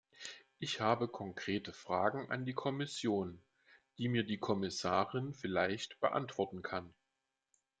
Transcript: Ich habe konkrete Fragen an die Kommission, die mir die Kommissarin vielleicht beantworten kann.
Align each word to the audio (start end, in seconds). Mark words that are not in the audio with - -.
Ich 0.57 0.79
habe 0.81 1.07
konkrete 1.07 1.73
Fragen 1.73 2.31
an 2.31 2.43
die 2.43 2.55
Kommission, 2.55 3.39
die 3.99 4.07
mir 4.09 4.23
die 4.23 4.39
Kommissarin 4.39 5.35
vielleicht 5.35 5.99
beantworten 5.99 6.63
kann. 6.63 6.91